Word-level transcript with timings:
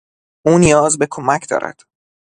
او 0.45 0.57
نیاز 0.57 0.97
به 0.99 1.07
کمک 1.11 1.49
دارد. 1.49 1.81